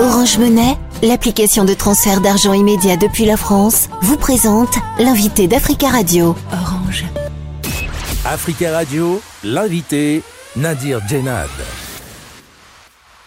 Orange 0.00 0.38
Monnaie, 0.38 0.76
l'application 1.04 1.64
de 1.64 1.72
transfert 1.72 2.20
d'argent 2.20 2.52
immédiat 2.52 2.96
depuis 2.96 3.26
la 3.26 3.36
France, 3.36 3.88
vous 4.02 4.16
présente 4.16 4.74
l'invité 4.98 5.46
d'Africa 5.46 5.88
Radio. 5.88 6.34
Orange. 6.52 7.04
Africa 8.24 8.72
Radio, 8.72 9.20
l'invité 9.44 10.24
Nadir 10.56 11.00
Djenad. 11.06 11.48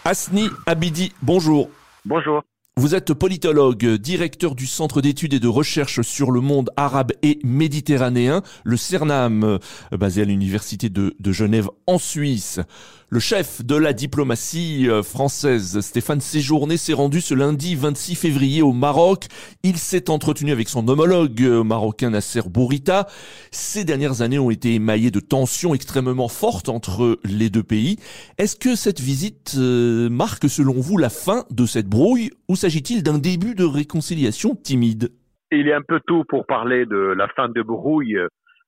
Asni 0.04 0.50
Abidi, 0.66 1.14
bonjour. 1.22 1.70
Bonjour. 2.04 2.42
Vous 2.78 2.94
êtes 2.94 3.12
politologue, 3.12 3.84
directeur 3.96 4.54
du 4.54 4.68
Centre 4.68 5.00
d'études 5.00 5.34
et 5.34 5.40
de 5.40 5.48
recherche 5.48 6.00
sur 6.02 6.30
le 6.30 6.40
monde 6.40 6.70
arabe 6.76 7.10
et 7.24 7.40
méditerranéen, 7.42 8.42
le 8.62 8.76
CERNAM, 8.76 9.42
euh, 9.42 9.58
basé 9.90 10.22
à 10.22 10.24
l'Université 10.24 10.88
de, 10.88 11.12
Genève 11.32 11.68
en 11.88 11.98
Suisse. 11.98 12.60
Le 13.10 13.20
chef 13.20 13.64
de 13.64 13.74
la 13.74 13.94
diplomatie 13.94 14.88
euh, 14.88 15.02
française, 15.02 15.80
Stéphane 15.80 16.20
Séjourné, 16.20 16.76
s'est 16.76 16.92
rendu 16.92 17.20
ce 17.20 17.34
lundi 17.34 17.74
26 17.74 18.14
février 18.14 18.62
au 18.62 18.72
Maroc. 18.72 19.26
Il 19.64 19.76
s'est 19.76 20.08
entretenu 20.08 20.52
avec 20.52 20.68
son 20.68 20.86
homologue 20.86 21.42
euh, 21.42 21.64
marocain 21.64 22.10
Nasser 22.10 22.42
Bourita. 22.48 23.08
Ces 23.50 23.84
dernières 23.84 24.22
années 24.22 24.38
ont 24.38 24.50
été 24.50 24.74
émaillées 24.74 25.10
de 25.10 25.20
tensions 25.20 25.74
extrêmement 25.74 26.28
fortes 26.28 26.68
entre 26.68 27.18
les 27.24 27.50
deux 27.50 27.64
pays. 27.64 27.96
Est-ce 28.36 28.54
que 28.54 28.76
cette 28.76 29.00
visite 29.00 29.56
marque 29.56 30.48
selon 30.48 30.74
vous 30.74 30.96
la 30.96 31.10
fin 31.10 31.44
de 31.50 31.66
cette 31.66 31.88
brouille 31.88 32.30
ou 32.46 32.54
s'agit-il 32.68 33.02
d'un 33.02 33.16
début 33.16 33.54
de 33.54 33.64
réconciliation 33.64 34.54
timide 34.54 35.08
Il 35.50 35.68
est 35.68 35.72
un 35.72 35.80
peu 35.80 36.00
tôt 36.06 36.24
pour 36.28 36.44
parler 36.44 36.84
de 36.84 36.98
la 37.16 37.26
fin 37.28 37.48
de 37.48 37.62
brouille 37.62 38.18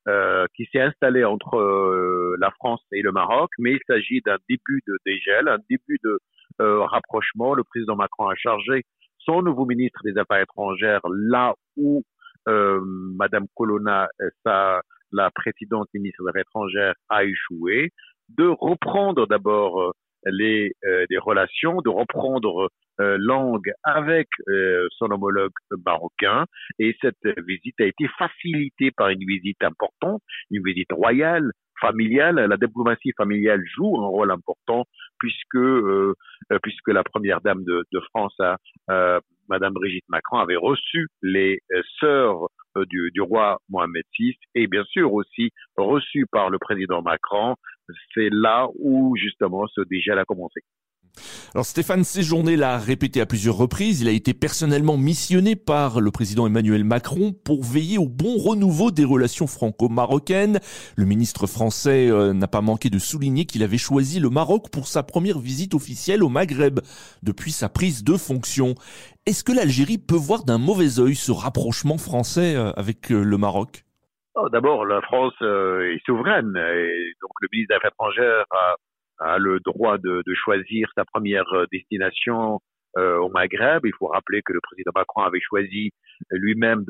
euh, 0.09 0.47
qui 0.57 0.67
s'est 0.73 0.81
installé 0.81 1.23
entre 1.23 1.59
euh, 1.59 2.35
la 2.41 2.51
France 2.53 2.81
et 2.93 3.03
le 3.03 3.13
Maroc, 3.13 3.51
mais 3.59 3.73
il 3.73 3.81
s'agit 3.87 4.23
d'un 4.25 4.39
début 4.49 4.81
de 4.89 4.97
dégel, 5.05 5.49
un 5.49 5.59
début 5.69 5.99
de 6.03 6.19
euh, 6.63 6.83
rapprochement. 6.85 7.53
Le 7.53 7.63
président 7.63 7.95
Macron 7.95 8.29
a 8.29 8.35
chargé 8.37 8.85
son 9.19 9.43
nouveau 9.43 9.67
ministre 9.67 10.01
des 10.03 10.17
Affaires 10.17 10.45
étrangères 10.45 11.03
là 11.13 11.53
où 11.77 12.03
Madame 12.47 13.45
Colonna, 13.55 14.09
la 14.47 15.31
présidente 15.35 15.89
ministre 15.93 16.23
des 16.23 16.31
Affaires 16.31 16.43
étrangères, 16.49 16.95
a 17.11 17.25
échoué, 17.25 17.91
de 18.31 18.47
reprendre 18.47 19.27
d'abord 19.27 19.93
les, 20.27 20.73
les 20.83 21.19
relations, 21.19 21.81
de 21.83 21.89
reprendre 21.89 22.71
euh, 23.01 23.17
langue 23.19 23.73
avec 23.83 24.29
euh, 24.49 24.87
son 24.99 25.11
homologue 25.11 25.53
marocain. 25.87 26.45
Et 26.79 26.95
cette 27.01 27.17
visite 27.47 27.81
a 27.81 27.87
été 27.87 28.07
facilitée 28.19 28.91
par 28.91 29.09
une 29.09 29.25
visite 29.27 29.63
importante, 29.63 30.21
une 30.51 30.63
visite 30.63 30.93
royale, 30.93 31.51
familiale. 31.81 32.37
La 32.37 32.57
diplomatie 32.59 33.13
familiale 33.17 33.63
joue 33.75 33.99
un 34.03 34.07
rôle 34.07 34.31
important 34.31 34.85
puisque 35.19 35.57
euh, 35.57 36.15
puisque 36.63 36.89
la 36.89 37.03
première 37.03 37.41
dame 37.41 37.65
de, 37.65 37.85
de 37.91 38.01
France, 38.11 38.37
euh, 38.91 39.19
Madame 39.49 39.73
Brigitte 39.73 40.09
Macron, 40.09 40.39
avait 40.39 40.57
reçu 40.57 41.09
les 41.23 41.61
sœurs 42.01 42.49
du, 42.77 43.11
du, 43.13 43.21
roi 43.21 43.59
Mohamed 43.69 44.05
VI 44.19 44.37
et 44.55 44.67
bien 44.67 44.85
sûr 44.85 45.13
aussi 45.13 45.51
reçu 45.77 46.27
par 46.31 46.51
le 46.51 46.59
président 46.59 47.03
Macron. 47.03 47.57
C'est 48.15 48.29
là 48.31 48.69
où 48.79 49.17
justement 49.17 49.67
ce 49.69 49.81
dégel 49.83 50.19
a 50.19 50.25
commencé. 50.25 50.61
Alors 51.55 51.67
Stéphane 51.67 52.05
Séjourné 52.05 52.57
l'a 52.57 52.79
répété 52.79 53.21
à 53.21 53.27
plusieurs 53.27 53.57
reprises, 53.57 54.01
il 54.01 54.09
a 54.09 54.13
été 54.13 54.35
personnellement 54.35 54.97
missionné 54.97 55.57
par 55.57 56.01
le 56.01 56.11
président 56.11 56.47
Emmanuel 56.47 56.85
Macron 56.85 57.33
pour 57.33 57.65
veiller 57.65 57.99
au 57.99 58.09
bon 58.09 58.39
renouveau 58.39 58.91
des 58.91 59.05
relations 59.05 59.47
franco-marocaines. 59.47 60.61
Le 60.97 61.05
ministre 61.05 61.47
français 61.47 62.09
euh, 62.09 62.33
n'a 62.33 62.47
pas 62.47 62.61
manqué 62.61 62.91
de 62.91 62.99
souligner 62.99 63.47
qu'il 63.47 63.63
avait 63.63 63.79
choisi 63.79 64.21
le 64.21 64.31
Maroc 64.31 64.71
pour 64.71 64.87
sa 64.87 65.03
première 65.03 65.41
visite 65.41 65.75
officielle 65.75 66.23
au 66.23 66.29
Maghreb 66.29 66.81
depuis 67.23 67.53
sa 67.53 67.69
prise 67.69 68.05
de 68.05 68.17
fonction. 68.17 68.75
Est-ce 69.27 69.45
que 69.45 69.53
l'Algérie 69.53 69.99
peut 69.99 70.15
voir 70.15 70.45
d'un 70.45 70.59
mauvais 70.59 71.01
œil 71.01 71.17
ce 71.17 71.33
rapprochement 71.33 71.99
français 71.99 72.55
euh, 72.55 72.71
avec 72.73 73.11
euh, 73.11 73.23
le 73.23 73.39
Maroc? 73.39 73.85
D'abord, 74.53 74.87
la 74.87 75.01
France 75.03 75.35
est 75.41 76.05
souveraine 76.07 76.57
et 76.57 77.13
donc 77.21 77.33
le 77.41 77.49
ministre 77.53 77.75
des 77.75 77.77
Affaires 77.77 77.91
étrangères 77.91 78.45
a 78.51 78.77
a 79.21 79.39
le 79.39 79.61
droit 79.61 79.99
de, 79.99 80.23
de 80.27 80.35
choisir 80.35 80.89
sa 80.97 81.05
première 81.05 81.47
euh, 81.53 81.67
destination 81.71 82.61
euh, 82.97 83.19
au 83.19 83.29
Maghreb. 83.29 83.85
Il 83.85 83.93
faut 83.99 84.07
rappeler 84.07 84.43
que 84.43 84.53
le 84.53 84.61
président 84.61 84.91
Macron 84.95 85.23
avait 85.23 85.41
choisi 85.41 85.93
lui-même 86.31 86.85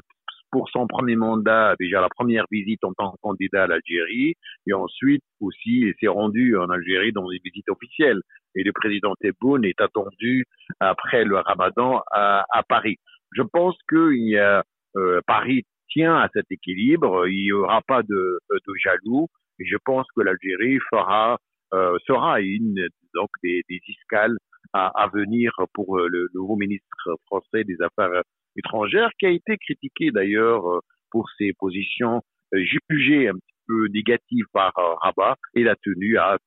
pour 0.51 0.69
son 0.71 0.87
premier 0.89 1.15
mandat 1.15 1.77
déjà 1.79 2.01
la 2.01 2.09
première 2.09 2.45
visite 2.51 2.83
en 2.83 2.93
tant 2.95 3.13
que 3.13 3.17
candidat 3.21 3.65
à 3.65 3.67
l'Algérie 3.69 4.35
et 4.67 4.73
ensuite 4.73 5.23
aussi 5.41 5.83
il 5.83 5.95
s'est 6.01 6.09
rendu 6.09 6.57
en 6.57 6.69
Algérie 6.71 7.13
dans 7.13 7.29
une 7.31 7.39
visite 7.45 7.69
officielle. 7.69 8.21
Et 8.57 8.65
le 8.65 8.73
président 8.73 9.15
Tebboune 9.21 9.65
est 9.65 9.81
attendu 9.81 10.45
après 10.81 11.25
le 11.25 11.39
Ramadan 11.39 12.03
à, 12.11 12.47
à 12.51 12.63
Paris. 12.65 12.97
Je 13.33 13.43
pense 13.43 13.77
que 13.87 14.13
il 14.13 14.31
y 14.31 14.39
a, 14.39 14.65
euh, 14.97 15.21
Paris 15.27 15.65
tient 15.91 16.17
à 16.17 16.29
cet 16.33 16.47
équilibre. 16.51 17.27
Il 17.29 17.43
n'y 17.43 17.53
aura 17.53 17.81
pas 17.83 18.03
de, 18.03 18.39
de 18.51 18.75
jaloux. 18.83 19.29
Et 19.59 19.67
je 19.67 19.77
pense 19.85 20.07
que 20.17 20.23
l'Algérie 20.23 20.79
fera 20.89 21.39
euh, 21.73 21.97
sera 22.05 22.41
une 22.41 22.89
donc 23.15 23.29
des, 23.45 23.63
des 23.69 23.81
escales 23.89 24.37
à, 24.73 24.89
à, 24.89 25.07
venir 25.07 25.53
pour 25.73 25.99
euh, 25.99 26.09
le, 26.09 26.29
nouveau 26.35 26.57
ministre 26.57 27.17
français 27.27 27.63
des 27.63 27.77
Affaires 27.81 28.23
étrangères, 28.57 29.11
qui 29.21 29.27
a 29.27 29.31
été 29.31 29.57
critiqué 29.57 30.11
d'ailleurs 30.11 30.69
euh, 30.69 30.81
pour 31.13 31.29
ses 31.39 31.53
positions 31.53 32.23
jugées 32.53 33.29
un 33.29 33.35
petit 33.35 33.55
peu 33.69 33.87
négatives 33.87 34.47
par 34.53 34.73
Rabat. 34.75 35.37
Il 35.55 35.69
a 35.69 35.77
tenu 35.77 36.19
à 36.19 36.39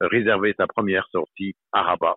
réserver 0.00 0.54
sa 0.56 0.66
première 0.66 1.06
sortie 1.12 1.54
à 1.72 1.82
Rabat. 1.82 2.16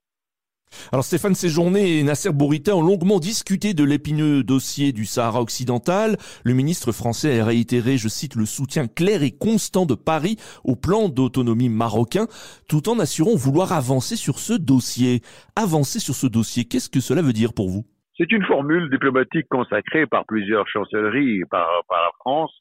Alors 0.91 1.05
Stéphane 1.05 1.35
Séjourné 1.35 1.99
et 1.99 2.03
Nasser 2.03 2.31
Bourita 2.33 2.75
ont 2.75 2.81
longuement 2.81 3.19
discuté 3.19 3.73
de 3.73 3.85
l'épineux 3.85 4.43
dossier 4.43 4.91
du 4.91 5.05
Sahara 5.05 5.41
occidental. 5.41 6.17
Le 6.43 6.53
ministre 6.53 6.91
français 6.91 7.39
a 7.39 7.45
réitéré, 7.45 7.97
je 7.97 8.09
cite, 8.09 8.35
le 8.35 8.45
soutien 8.45 8.87
clair 8.87 9.23
et 9.23 9.31
constant 9.31 9.85
de 9.85 9.95
Paris 9.95 10.35
au 10.65 10.75
plan 10.75 11.07
d'autonomie 11.07 11.69
marocain, 11.69 12.27
tout 12.67 12.89
en 12.89 12.99
assurant 12.99 13.35
vouloir 13.35 13.71
avancer 13.71 14.17
sur 14.17 14.39
ce 14.39 14.53
dossier. 14.53 15.21
Avancer 15.55 15.99
sur 15.99 16.15
ce 16.15 16.27
dossier, 16.27 16.65
qu'est-ce 16.65 16.89
que 16.89 16.99
cela 16.99 17.21
veut 17.21 17.33
dire 17.33 17.53
pour 17.53 17.69
vous? 17.69 17.85
C'est 18.17 18.31
une 18.31 18.43
formule 18.43 18.89
diplomatique 18.89 19.47
consacrée 19.49 20.05
par 20.05 20.25
plusieurs 20.25 20.67
chancelleries, 20.67 21.43
par, 21.49 21.67
par 21.87 22.01
la 22.01 22.11
France. 22.19 22.55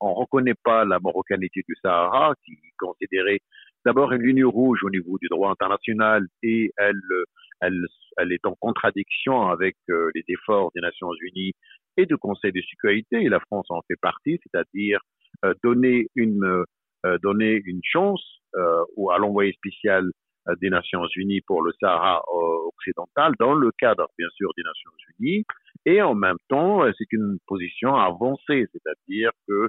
On 0.00 0.10
ne 0.10 0.14
reconnaît 0.14 0.58
pas 0.64 0.84
la 0.84 0.98
marocanité 0.98 1.62
du 1.68 1.74
Sahara, 1.80 2.34
qui 2.44 2.52
est 2.52 2.76
considérée 2.78 3.40
d'abord 3.86 4.12
une 4.12 4.22
ligne 4.22 4.44
rouge 4.44 4.80
au 4.82 4.90
niveau 4.90 5.16
du 5.18 5.28
droit 5.28 5.50
international 5.50 6.26
et 6.42 6.72
elle 6.76 8.32
est 8.32 8.44
en 8.44 8.54
contradiction 8.60 9.48
avec 9.48 9.76
euh, 9.88 10.10
les 10.14 10.24
efforts 10.28 10.70
des 10.74 10.80
Nations 10.80 11.12
Unies 11.22 11.52
et 11.96 12.04
du 12.04 12.16
Conseil 12.16 12.52
de 12.52 12.60
sécurité, 12.68 13.28
la 13.28 13.40
France 13.40 13.66
en 13.70 13.80
fait 13.86 13.96
partie, 14.02 14.38
c'est-à-dire 14.42 14.98
euh, 15.44 15.54
donner 15.62 16.08
une 16.16 16.64
euh, 17.06 17.18
donner 17.22 17.62
une 17.64 17.80
chance 17.84 18.22
à 18.54 19.18
l'envoyé 19.18 19.52
spécial 19.52 20.10
des 20.62 20.70
Nations 20.70 21.06
Unies 21.14 21.42
pour 21.42 21.60
le 21.62 21.72
Sahara 21.78 22.22
occidental 22.74 23.34
dans 23.38 23.52
le 23.52 23.70
cadre 23.78 24.08
bien 24.18 24.28
sûr 24.34 24.50
des 24.56 24.62
Nations 24.62 24.90
Unies. 25.18 25.44
Et 25.84 26.00
en 26.00 26.14
même 26.14 26.38
temps 26.48 26.82
c'est 26.98 27.12
une 27.12 27.38
position 27.46 27.94
avancée 27.94 28.66
c'est-à-dire 28.72 29.30
que 29.46 29.68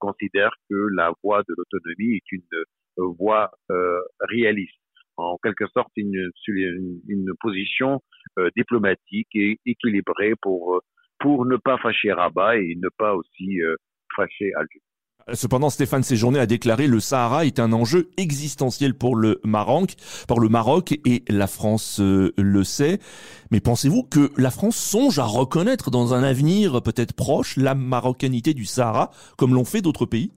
considère 0.00 0.50
que 0.70 0.88
la 0.96 1.12
voie 1.22 1.42
de 1.42 1.54
l'autonomie 1.56 2.16
est 2.16 2.32
une 2.32 2.42
voie 2.98 3.50
réaliste 4.20 4.78
en 5.18 5.36
quelque 5.42 5.66
sorte 5.74 5.90
une, 5.96 6.30
une, 6.46 7.32
position 7.40 8.00
euh, 8.38 8.48
diplomatique 8.56 9.28
et 9.34 9.58
équilibrée 9.66 10.34
pour, 10.40 10.76
euh, 10.76 10.80
pour 11.18 11.44
ne 11.44 11.56
pas 11.56 11.76
fâcher 11.78 12.12
Rabat 12.12 12.56
et 12.56 12.76
ne 12.76 12.88
pas 12.96 13.14
aussi 13.14 13.60
euh, 13.60 13.76
fâcher 14.16 14.52
Alger. 14.56 14.80
Cependant, 15.34 15.68
Stéphane 15.68 16.04
Séjourné 16.04 16.38
a 16.38 16.46
déclaré 16.46 16.86
le 16.86 17.00
Sahara 17.00 17.44
est 17.44 17.60
un 17.60 17.72
enjeu 17.74 18.08
existentiel 18.16 18.94
pour 18.94 19.14
le 19.14 19.40
Maroc, 19.44 19.92
et 21.04 21.22
la 21.28 21.46
France 21.46 22.00
le 22.00 22.64
sait. 22.64 22.98
Mais 23.50 23.60
pensez-vous 23.60 24.04
que 24.04 24.30
la 24.40 24.50
France 24.50 24.76
songe 24.76 25.18
à 25.18 25.24
reconnaître 25.24 25.90
dans 25.90 26.14
un 26.14 26.22
avenir 26.22 26.80
peut-être 26.82 27.12
proche 27.12 27.58
la 27.58 27.74
marocanité 27.74 28.54
du 28.54 28.64
Sahara, 28.64 29.10
comme 29.36 29.52
l'ont 29.52 29.66
fait 29.66 29.82
d'autres 29.82 30.06
pays? 30.06 30.32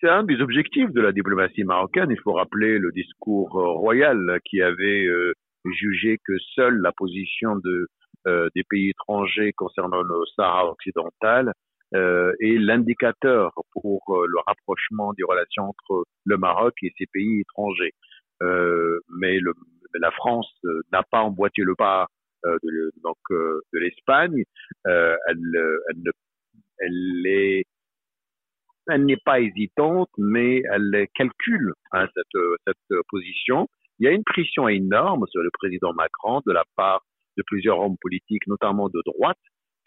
C'est 0.00 0.08
un 0.08 0.24
des 0.24 0.40
objectifs 0.40 0.90
de 0.92 1.00
la 1.00 1.12
diplomatie 1.12 1.64
marocaine. 1.64 2.10
Il 2.10 2.20
faut 2.20 2.32
rappeler 2.32 2.78
le 2.78 2.92
discours 2.92 3.58
euh, 3.58 3.72
royal 3.72 4.18
qui 4.44 4.60
avait 4.60 5.06
euh, 5.06 5.32
jugé 5.64 6.18
que 6.24 6.36
seule 6.54 6.78
la 6.82 6.92
position 6.92 7.56
de, 7.56 7.88
euh, 8.26 8.48
des 8.54 8.62
pays 8.68 8.90
étrangers 8.90 9.52
concernant 9.52 10.02
le 10.02 10.14
Sahara 10.34 10.70
occidental 10.70 11.52
euh, 11.94 12.32
est 12.40 12.58
l'indicateur 12.58 13.52
pour 13.72 14.02
le 14.28 14.38
rapprochement 14.46 15.12
des 15.14 15.24
relations 15.24 15.64
entre 15.64 16.04
le 16.24 16.36
Maroc 16.36 16.74
et 16.82 16.92
ces 16.98 17.06
pays 17.12 17.40
étrangers. 17.40 17.92
mais 18.40 19.38
le, 19.38 19.52
la 19.94 20.10
France 20.10 20.52
n'a 20.92 21.02
pas 21.10 21.20
emboîté 21.20 21.62
le 21.62 21.74
pas 21.74 22.06
de, 22.44 22.92
donc 23.02 23.16
de 23.30 23.78
l'Espagne. 23.78 24.44
elle, 24.84 25.58
elle, 25.88 26.10
elle 26.80 27.26
est 27.26 27.64
elle 28.88 29.04
n'est 29.04 29.20
pas 29.24 29.40
hésitante, 29.40 30.10
mais 30.18 30.62
elle 30.72 31.06
calcule 31.14 31.72
hein, 31.92 32.06
cette, 32.14 32.42
cette 32.66 33.00
position. 33.08 33.68
il 33.98 34.06
y 34.06 34.08
a 34.08 34.12
une 34.12 34.24
pression 34.24 34.68
énorme 34.68 35.24
sur 35.28 35.42
le 35.42 35.50
président 35.52 35.92
Macron 35.92 36.40
de 36.46 36.52
la 36.52 36.64
part 36.76 37.02
de 37.36 37.42
plusieurs 37.46 37.78
hommes 37.80 37.96
politiques, 38.00 38.46
notamment 38.46 38.88
de 38.88 39.00
droite, 39.04 39.38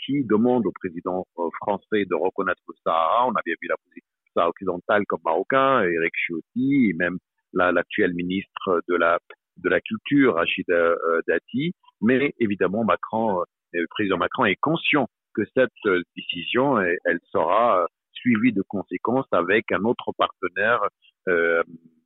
qui 0.05 0.23
demandent 0.23 0.65
au 0.65 0.71
président 0.71 1.25
euh, 1.37 1.49
français 1.61 2.05
de 2.05 2.15
reconnaître 2.15 2.61
le 2.67 2.73
Sahara. 2.83 3.27
On 3.27 3.33
avait 3.33 3.55
vu 3.61 3.67
la 3.67 3.75
position 3.77 4.07
occidentale 4.35 5.03
comme 5.07 5.19
marocain, 5.25 5.83
Eric 5.83 6.13
Ciotti, 6.15 6.89
et 6.89 6.93
même 6.93 7.17
l'actuel 7.53 8.13
ministre 8.13 8.81
de 8.87 8.95
la 8.95 9.19
de 9.57 9.67
la 9.67 9.81
culture, 9.81 10.35
Rachid 10.35 10.69
euh, 10.69 10.95
Dati. 11.27 11.73
Mais 12.01 12.33
évidemment, 12.39 12.85
Macron, 12.85 13.41
euh, 13.41 13.43
le 13.73 13.87
président 13.89 14.17
Macron 14.17 14.45
est 14.45 14.55
conscient 14.55 15.07
que 15.33 15.41
cette 15.53 15.71
décision, 16.15 16.79
elle 16.79 17.19
sera 17.31 17.85
suivie 18.21 18.53
de 18.53 18.63
conséquences 18.67 19.27
avec 19.31 19.71
un 19.71 19.83
autre 19.83 20.11
partenaire 20.17 20.81
euh, 21.27 21.63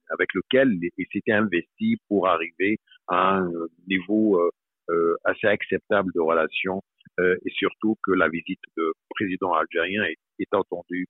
avec 0.10 0.34
lequel 0.34 0.78
il 0.98 1.06
s'était 1.12 1.32
investi 1.32 1.98
pour 2.08 2.28
arriver 2.28 2.80
à 3.08 3.38
un 3.38 3.52
niveau 3.88 4.40
euh, 4.40 4.50
euh, 4.90 5.16
assez 5.24 5.48
acceptable 5.48 6.12
de 6.14 6.20
relations 6.20 6.82
euh, 7.20 7.36
et 7.46 7.52
surtout 7.52 7.98
que 8.04 8.12
la 8.12 8.30
visite 8.30 8.60
du 8.78 8.84
président 9.10 9.54
algérien 9.54 10.04
est, 10.04 10.18
est 10.40 10.54
entendue 10.54 11.08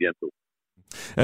bientôt. 0.00 0.30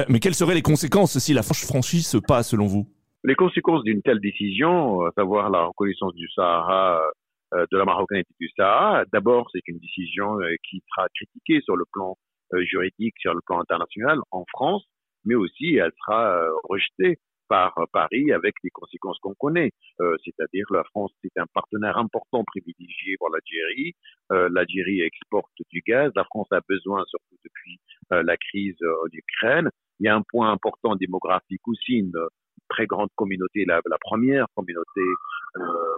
mais 0.09 0.21
quelles 0.21 0.37
seraient 0.37 0.55
les 0.55 0.63
conséquences 0.63 1.19
si 1.19 1.35
la 1.35 1.43
franchise 1.43 2.07
se 2.07 2.17
passe 2.17 2.51
selon 2.51 2.67
vous? 2.67 2.87
Les 3.25 3.35
conséquences 3.35 3.83
d'une 3.83 4.03
telle 4.03 4.21
décision, 4.21 5.01
à 5.03 5.11
savoir 5.17 5.51
la 5.51 5.65
reconnaissance 5.65 6.15
du 6.15 6.29
Sahara 6.29 7.03
de 7.53 7.77
la 7.77 7.85
marocanité 7.85 8.33
du 8.39 8.49
Sahara, 8.57 9.05
d'abord 9.13 9.49
c'est 9.53 9.67
une 9.67 9.79
décision 9.79 10.39
qui 10.71 10.81
sera 10.89 11.09
critiquée 11.13 11.61
sur 11.63 11.75
le 11.75 11.87
plan 11.91 12.17
juridique, 12.61 13.15
sur 13.19 13.35
le 13.35 13.41
plan 13.47 13.61
international 13.61 14.19
en 14.31 14.45
France, 14.49 14.85
mais 15.25 15.35
aussi 15.35 15.77
elle 15.77 15.93
sera 16.01 16.37
euh, 16.37 16.51
rejetée 16.65 17.19
par 17.49 17.77
euh, 17.79 17.85
Paris 17.93 18.31
avec 18.33 18.55
les 18.63 18.71
conséquences 18.71 19.19
qu'on 19.21 19.35
connaît. 19.35 19.71
Euh, 20.01 20.17
c'est-à-dire 20.25 20.67
la 20.71 20.85
France 20.85 21.13
est 21.25 21.39
un 21.39 21.47
partenaire 21.55 21.97
important 21.97 22.45
privilégié 22.45 23.17
pour 23.19 23.31
l'Algérie. 23.31 23.95
Euh, 24.33 24.49
L'Algérie 24.53 25.01
exporte 25.01 25.51
du 25.71 25.83
gaz. 25.87 26.13
La 26.15 26.25
France 26.25 26.49
a 26.53 26.61
besoin, 26.69 27.05
surtout 27.07 27.37
depuis 27.45 27.79
euh, 28.13 28.23
la 28.23 28.37
crise 28.37 28.77
en 28.83 29.09
Ukraine. 29.13 29.71
Il 30.01 30.07
y 30.07 30.09
a 30.09 30.15
un 30.15 30.23
point 30.23 30.53
important 30.53 30.95
démographique 30.95 31.67
aussi, 31.67 31.95
une 31.95 32.13
très 32.69 32.87
grande 32.87 33.09
communauté, 33.17 33.65
la, 33.65 33.81
la 33.87 33.99
première 33.99 34.47
communauté 34.55 35.01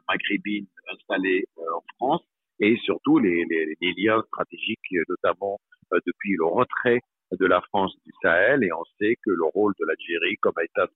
maghrébine 0.08 0.66
installée 0.92 1.44
en 1.58 1.82
France, 1.96 2.22
et 2.60 2.76
surtout 2.84 3.18
les, 3.18 3.44
les, 3.50 3.76
les 3.80 3.94
liens 3.98 4.22
stratégiques, 4.28 4.78
notamment 5.08 5.58
depuis 6.06 6.36
le 6.36 6.44
retrait 6.44 7.00
de 7.38 7.46
la 7.46 7.60
France 7.62 7.94
du 8.04 8.12
Sahel 8.22 8.64
et 8.64 8.72
on 8.72 8.84
sait 8.98 9.16
que 9.24 9.30
le 9.30 9.44
rôle 9.44 9.72
de 9.78 9.86
l'Algérie 9.86 10.36
comme 10.40 10.54
État 10.62 10.86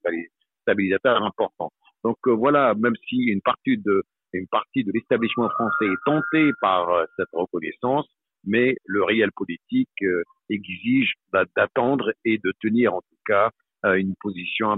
stabilisateur 0.63 1.17
est 1.21 1.25
important. 1.25 1.71
Donc 2.03 2.17
euh, 2.27 2.31
voilà, 2.31 2.73
même 2.75 2.95
si 3.07 3.15
une 3.15 3.41
partie 3.41 3.77
de 3.77 4.03
une 4.33 4.47
partie 4.47 4.83
de 4.83 4.91
l'établissement 4.93 5.49
français 5.49 5.85
est 5.85 6.05
tentée 6.05 6.51
par 6.59 6.89
euh, 6.89 7.05
cette 7.15 7.29
reconnaissance, 7.31 8.05
mais 8.43 8.75
le 8.85 9.03
réel 9.03 9.31
politique 9.33 10.03
euh, 10.03 10.23
exige 10.49 11.13
d'attendre 11.55 12.11
et 12.25 12.37
de 12.37 12.51
tenir 12.61 12.93
en 12.93 13.01
tout 13.01 13.21
cas 13.25 13.49
une 13.83 14.15
position 14.19 14.77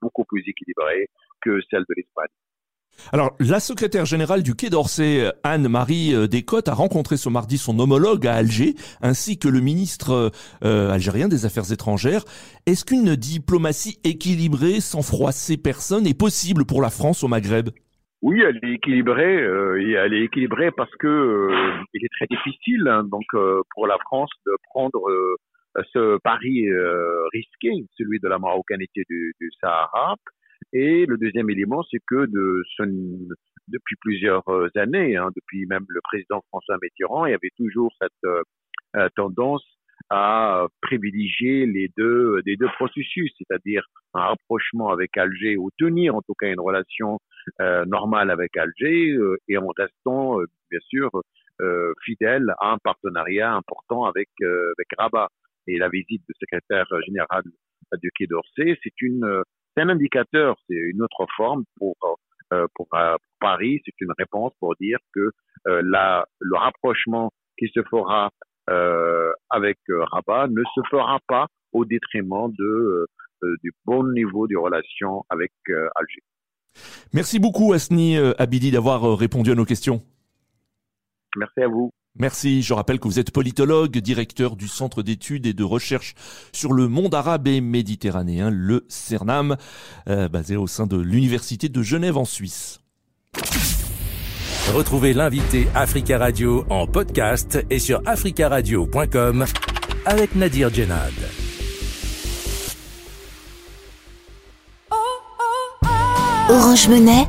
beaucoup 0.00 0.24
plus 0.24 0.42
équilibrée 0.48 1.06
que 1.40 1.60
celle 1.70 1.84
de 1.88 1.94
l'Espagne. 1.96 2.26
Alors, 3.12 3.34
la 3.40 3.60
secrétaire 3.60 4.04
générale 4.04 4.42
du 4.42 4.54
Quai 4.54 4.70
d'Orsay, 4.70 5.32
Anne-Marie 5.42 6.14
euh, 6.14 6.26
Descottes, 6.28 6.68
a 6.68 6.74
rencontré 6.74 7.16
ce 7.16 7.28
mardi 7.28 7.58
son 7.58 7.78
homologue 7.78 8.26
à 8.26 8.34
Alger, 8.34 8.74
ainsi 9.02 9.38
que 9.38 9.48
le 9.48 9.60
ministre 9.60 10.30
euh, 10.64 10.90
algérien 10.90 11.28
des 11.28 11.44
Affaires 11.46 11.72
étrangères. 11.72 12.24
Est-ce 12.66 12.84
qu'une 12.84 13.16
diplomatie 13.16 13.98
équilibrée, 14.04 14.80
sans 14.80 15.02
froisser 15.02 15.56
personne, 15.56 16.06
est 16.06 16.18
possible 16.18 16.64
pour 16.64 16.82
la 16.82 16.90
France 16.90 17.24
au 17.24 17.28
Maghreb? 17.28 17.70
Oui, 18.22 18.40
elle 18.42 18.60
est 18.62 18.74
équilibrée. 18.74 19.36
Euh, 19.36 20.04
elle 20.04 20.14
est 20.14 20.24
équilibrée 20.24 20.70
parce 20.70 20.94
que 20.98 21.50
il 21.94 22.04
est 22.04 22.12
très 22.18 22.26
difficile 22.26 22.86
hein, 22.86 23.02
donc 23.10 23.24
pour 23.74 23.86
la 23.86 23.96
France 23.98 24.30
de 24.46 24.52
prendre 24.68 25.00
ce 25.92 26.18
pari 26.18 26.66
risqué, 27.32 27.70
celui 27.96 28.20
de 28.20 28.28
la 28.28 28.38
marocanité 28.38 29.04
du 29.08 29.50
Sahara, 29.60 30.16
et 30.72 31.04
le 31.06 31.16
deuxième 31.16 31.50
élément, 31.50 31.82
c'est 31.90 32.00
que 32.06 32.26
de, 32.26 32.62
depuis 33.68 33.96
plusieurs 33.96 34.48
euh, 34.48 34.68
années, 34.76 35.16
hein, 35.16 35.30
depuis 35.34 35.66
même 35.66 35.84
le 35.88 36.00
président 36.02 36.42
François 36.48 36.76
Mitterrand, 36.80 37.26
il 37.26 37.30
y 37.30 37.34
avait 37.34 37.50
toujours 37.56 37.92
cette 38.00 38.12
euh, 38.96 39.08
tendance 39.16 39.64
à 40.08 40.66
privilégier 40.80 41.66
les 41.66 41.90
deux, 41.96 42.40
des 42.42 42.56
deux 42.56 42.68
processus, 42.78 43.32
c'est-à-dire 43.38 43.84
un 44.14 44.22
rapprochement 44.22 44.90
avec 44.90 45.16
Alger 45.16 45.56
ou 45.56 45.70
tenir 45.78 46.14
en 46.14 46.22
tout 46.22 46.34
cas 46.34 46.48
une 46.48 46.60
relation 46.60 47.18
euh, 47.60 47.84
normale 47.84 48.30
avec 48.30 48.56
Alger 48.56 49.16
et 49.48 49.58
en 49.58 49.68
restant 49.76 50.38
bien 50.70 50.80
sûr 50.88 51.10
fidèle 52.02 52.54
à 52.58 52.72
un 52.72 52.78
partenariat 52.78 53.52
important 53.52 54.06
avec 54.06 54.30
avec 54.40 54.88
Rabat. 54.96 55.28
Et 55.66 55.76
la 55.76 55.90
visite 55.90 56.22
du 56.26 56.34
secrétaire 56.40 56.86
général 57.06 57.42
du 58.00 58.10
Quai 58.12 58.26
d'Orsay, 58.26 58.78
c'est 58.82 59.02
une 59.02 59.42
c'est 59.80 59.86
un 59.86 59.88
indicateur, 59.88 60.56
c'est 60.68 60.74
une 60.74 61.02
autre 61.02 61.26
forme 61.36 61.64
pour 61.78 61.96
euh, 62.52 62.66
pour, 62.74 62.88
euh, 62.94 63.16
Paris, 63.40 63.80
c'est 63.84 63.94
une 64.00 64.12
réponse 64.18 64.52
pour 64.58 64.74
dire 64.80 64.98
que 65.14 65.30
euh, 65.68 65.82
la, 65.84 66.26
le 66.40 66.56
rapprochement 66.56 67.30
qui 67.56 67.68
se 67.72 67.80
fera 67.88 68.30
euh, 68.68 69.32
avec 69.50 69.78
Rabat 69.88 70.48
ne 70.48 70.62
se 70.74 70.80
fera 70.90 71.18
pas 71.28 71.46
au 71.72 71.84
détriment 71.84 72.52
de 72.58 73.06
du 73.62 73.72
bon 73.86 74.04
niveau 74.12 74.46
de 74.46 74.56
relations 74.56 75.24
avec 75.30 75.50
Alger. 75.68 76.22
Merci 77.14 77.38
beaucoup 77.40 77.72
Asni 77.72 78.18
Abidi 78.36 78.70
d'avoir 78.70 79.16
répondu 79.16 79.50
à 79.50 79.54
nos 79.54 79.64
questions. 79.64 80.02
Merci 81.36 81.62
à 81.62 81.68
vous. 81.68 81.90
Merci. 82.18 82.62
Je 82.62 82.74
rappelle 82.74 82.98
que 82.98 83.08
vous 83.08 83.18
êtes 83.18 83.30
politologue, 83.30 83.96
directeur 83.98 84.56
du 84.56 84.68
Centre 84.68 85.02
d'études 85.02 85.46
et 85.46 85.52
de 85.52 85.64
recherche 85.64 86.14
sur 86.52 86.72
le 86.72 86.88
monde 86.88 87.14
arabe 87.14 87.46
et 87.48 87.60
méditerranéen, 87.60 88.50
le 88.50 88.84
CERNAM, 88.88 89.56
euh, 90.08 90.28
basé 90.28 90.56
au 90.56 90.66
sein 90.66 90.86
de 90.86 90.96
l'Université 90.96 91.68
de 91.68 91.82
Genève 91.82 92.16
en 92.16 92.24
Suisse. 92.24 92.80
Retrouvez 94.74 95.14
l'invité 95.14 95.66
Africa 95.74 96.18
Radio 96.18 96.64
en 96.70 96.86
podcast 96.86 97.58
et 97.70 97.78
sur 97.78 98.00
africaradio.com 98.06 99.44
avec 100.04 100.34
Nadir 100.36 100.72
Djenad. 100.72 101.12
Orange 106.48 106.88
Monnaie, 106.88 107.28